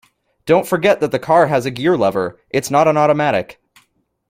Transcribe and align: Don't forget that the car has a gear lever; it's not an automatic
Don't 0.47 0.65
forget 0.67 0.99
that 0.99 1.11
the 1.11 1.19
car 1.19 1.45
has 1.45 1.67
a 1.67 1.69
gear 1.69 1.95
lever; 1.95 2.39
it's 2.51 2.71
not 2.71 2.87
an 2.87 2.97
automatic 2.97 3.61